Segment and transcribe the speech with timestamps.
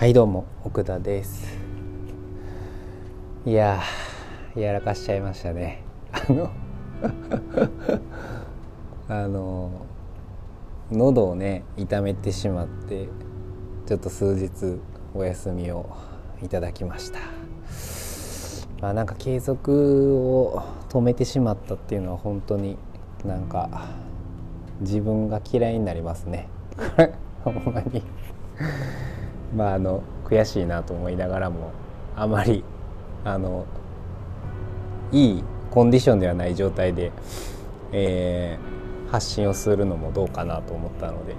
[0.00, 1.58] はいどうも奥田です。
[3.44, 3.82] いや
[4.56, 5.82] やらかしちゃいましたね。
[6.10, 6.50] あの
[9.10, 9.70] あの
[10.90, 13.08] 喉をね痛めてしまって
[13.84, 14.80] ちょっと数日
[15.14, 15.84] お休みを
[16.42, 17.18] いただきました。
[18.80, 22.78] まあなんか継続を止めてしまったっていうのは本当に
[23.22, 23.68] なんか
[24.80, 26.48] 自分が嫌いになりますね。
[27.44, 28.02] ほんまに。
[29.54, 31.72] まああの悔しいなと思いながらも
[32.16, 32.64] あまり
[33.24, 33.66] あの
[35.12, 37.12] いいコンディションではない状態で、
[37.92, 41.34] えー、発信をするのもどうかなと思ったので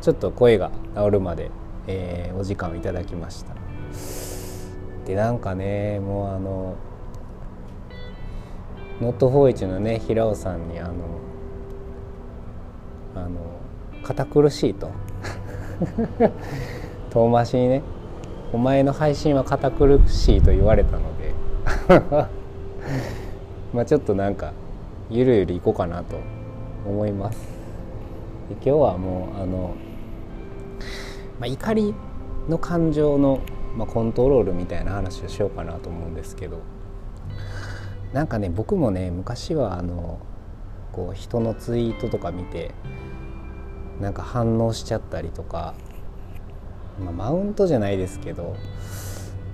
[0.00, 1.50] ちょっと声が治るまで、
[1.86, 3.54] えー、お時間をいただきました。
[5.06, 6.74] でなんかねもうあの
[9.00, 10.92] ノットフォーイチのね平尾さんにあの
[13.14, 13.28] あの
[14.02, 14.90] 堅苦しいと。
[17.16, 17.82] 遠回しにね
[18.52, 21.34] 「お前の配信は堅苦しい」と言われたので
[23.72, 24.52] まあちょっとなんか
[25.08, 26.16] ゆるゆるいこうかなと
[26.86, 27.38] 思います。
[28.50, 29.74] で今日はもうあの、
[31.40, 31.94] まあ、怒り
[32.48, 33.40] の感情の、
[33.76, 36.58] まあ、コントロールみたいな話をしようかなと思うんですけど
[38.12, 40.18] なんかね僕もね昔はあの
[40.92, 42.72] こう人のツイートとか見て
[44.00, 45.74] なんか反応しちゃったりとか
[47.00, 48.56] まあ、マウントじゃないですけど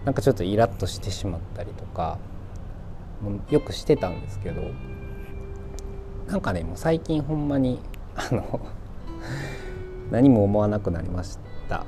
[0.05, 2.19] なんかちょっとイラッとしてしまったりとか
[3.51, 4.63] よくしてたんですけど
[6.27, 7.81] なんかねもう最近ほんまに
[8.17, 8.61] あの
[10.11, 11.87] 何も思わなくなりました。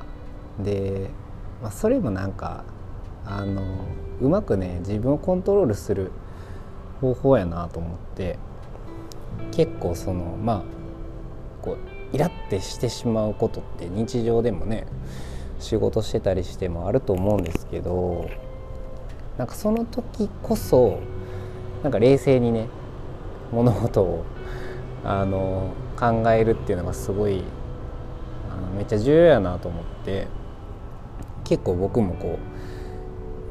[0.58, 1.10] で、
[1.62, 2.64] まあ、それもなんか
[3.26, 3.62] あの
[4.20, 6.12] うまくね自分をコントロールする
[7.00, 8.38] 方法やなと思って
[9.50, 10.62] 結構そのまあ
[11.62, 14.86] こうイラッてしてしまうことって日常でもね
[15.64, 18.28] 仕事してたりしてもあると思うんですけど
[19.38, 21.00] なんかその時こそ
[21.82, 22.68] なんか冷静にね
[23.50, 24.24] 物事を
[25.04, 27.42] あの考えるっていうのがすごい
[28.50, 30.28] あのめっちゃ重要やなと思って
[31.44, 32.38] 結構僕もこ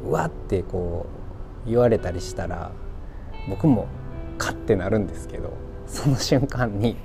[0.06, 1.06] ううわってこ
[1.66, 2.72] う言われたりしたら
[3.50, 3.88] 僕も
[4.38, 5.54] カッてなるんですけど
[5.88, 6.96] その瞬間に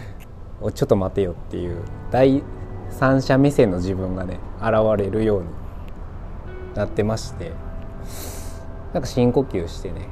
[0.74, 2.42] 「ちょっと待てよ」っていう大
[2.90, 5.48] 三者目線の自分がね現れるように
[6.74, 7.52] なってまして
[8.92, 10.08] なんか深呼吸してね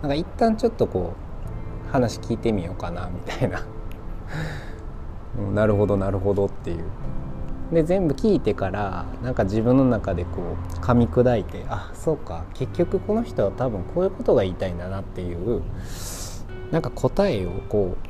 [0.00, 1.14] なんか一旦ちょっとこ
[1.88, 3.64] う話聞いてみようかなみたいな。
[5.54, 6.84] なるほどなるほどっていう。
[7.72, 15.62] で全部聞いてからなんか自分の中でこう噛み砕いてあそうか結局この人は多分こういうことが言いたいんだなっていう
[16.70, 18.08] なんか答えをこう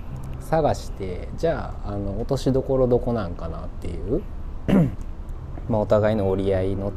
[0.52, 4.22] 探してじゃああの落としどころどこなんかなっていう。
[5.70, 6.92] まあお互いの折り合いの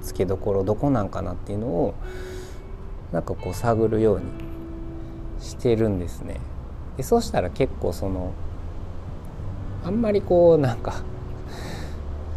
[0.00, 1.94] つけどころどこなんかなっていうのを
[3.12, 4.24] なんかこう探るように
[5.38, 6.40] してるんですね。
[6.96, 8.32] でそうしたら結構その
[9.84, 11.02] あんまりこうなんか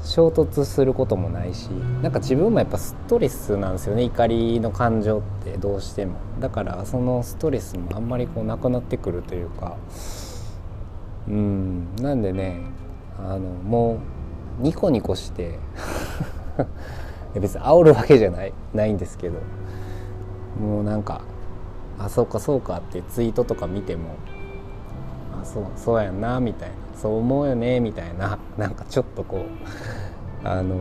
[0.04, 1.68] 衝突することもないし
[2.02, 4.04] なんか自分もやっぱストレスなんですよね。
[4.04, 6.18] 怒りの感情ってどうしても。
[6.42, 9.78] だからそのストレスもあんまりこうなくなってくるというか
[11.28, 11.96] うん。
[12.02, 12.62] なんでね
[13.20, 14.00] あのも
[14.60, 15.60] うニコニコして
[17.40, 19.40] 別に煽るわけじゃないないんですけど
[20.60, 21.22] もうなんか
[22.00, 24.10] あそうかそうかってツイートとか見ても
[25.40, 29.42] あそうそうやんなみたいなそう思うよねみたいななんかちょっとこう
[30.48, 30.76] あの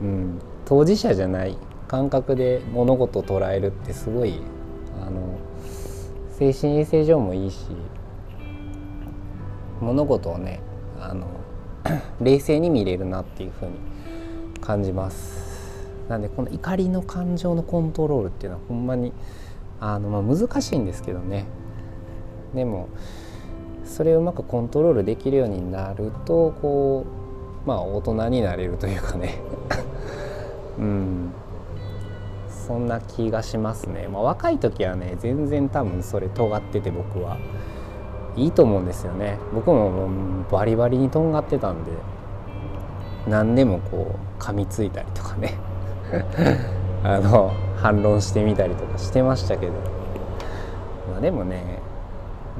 [0.00, 1.56] うん当事者じゃない
[1.88, 4.40] 感覚で物事を捉えるってすごい
[5.06, 5.20] あの
[6.30, 7.66] 精神衛生上もいいし
[9.82, 10.60] 物事をね
[11.00, 11.26] あの
[12.20, 13.72] 冷静に見れるなっていうふうに
[14.60, 15.52] 感じます。
[16.08, 19.12] なんでこの怒りの感情のコントロールっていうのはほんまに
[19.80, 21.46] あの、まあ、難しいんですけどね。
[22.54, 22.88] でも
[23.84, 27.06] それをうまくコントロールできるようになるとこ
[27.64, 29.40] うまあ大人になれるというかね。
[30.78, 31.32] うん。
[32.48, 37.36] そんな気がしますね、まあ、若い時はね全然多分それ尖ってて僕は。
[38.36, 39.38] いいと思うんですよね。
[39.54, 41.92] 僕ももうバリバリにとんがってたんで
[43.28, 45.54] 何でもこう噛みついたりとかね。
[47.04, 49.72] あの反論してみたりとかしてましたけど、
[51.10, 51.80] まあ、でもね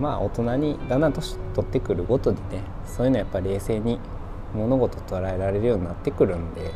[0.00, 4.00] まあ大人にだんだん年取ってくるごとにねそういうのはやっぱ冷静に
[4.54, 6.72] 物事捉えられるようになってくるんで、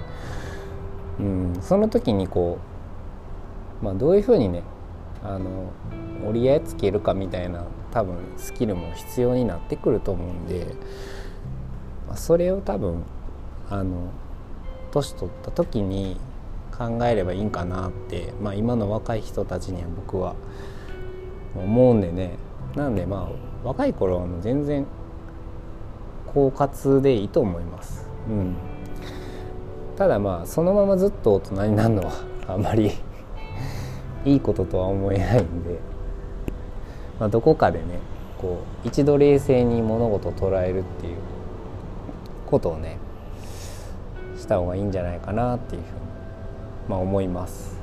[1.19, 2.59] うん、その時にこ
[3.83, 4.63] う、まあ、どういうふうにね
[5.25, 5.73] あの
[6.29, 7.65] 折り合いつけるかみたいな
[7.97, 10.67] 多分スキルも必要になってくると思うんで、
[12.07, 13.05] まあ、それを多分
[13.71, 14.11] あの
[14.91, 16.21] 年取った時に
[16.77, 20.37] 考えればいいんかなって、まあ、今の若い人たちには僕は
[21.55, 22.37] 思うんでね。
[22.75, 23.31] なんでま
[23.65, 24.87] あ若い頃は全然
[26.35, 28.07] 狡猾でいいと思います。
[28.29, 28.57] うん、
[29.97, 32.13] ただまあそのままずっと大人になるのは
[32.47, 32.91] あまり
[34.27, 35.96] いいこととは思えないんで、
[37.19, 38.01] まあ、どこかでね
[38.39, 41.17] こう一度冷静に物事を捉えるっていう
[42.47, 42.99] ことをね
[44.39, 45.93] した方がいいんじゃないかなっていうふうに、
[46.89, 47.77] まあ、思います。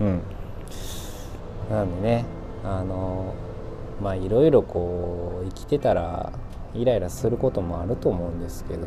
[0.00, 0.22] うん、
[1.70, 2.24] なんでね
[2.64, 3.34] あの
[4.00, 6.32] まあいろいろこう生きてたら
[6.74, 8.86] イライラすることもあると思うんですけど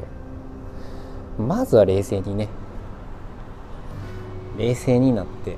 [1.37, 2.47] まずは冷静にね
[4.57, 5.57] 冷静になって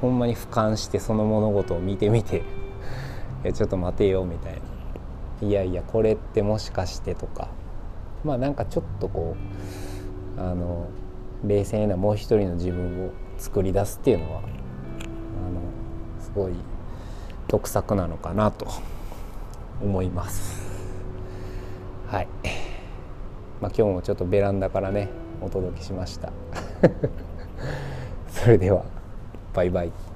[0.00, 2.42] ほんまに俯瞰してその物事を見てみて
[3.44, 4.60] いやちょっと待てよみたいな
[5.48, 7.48] いやいやこれってもしかしてとか。
[8.24, 9.36] まあなんかちょっとこ
[10.36, 10.88] うあの
[11.44, 14.50] 冷静なもう一人の自分を作り出すっていうのはあの
[16.20, 16.52] すごい
[17.48, 18.66] 得策なのかなと
[19.82, 20.60] 思います。
[22.08, 22.28] はい。
[23.60, 25.08] まあ今日もちょっとベランダからね
[25.40, 26.32] お届けしました。
[28.28, 28.84] それでは
[29.54, 30.09] バイバイ。